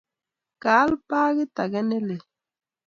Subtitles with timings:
[0.61, 2.21] Ka al pakit ake ne lel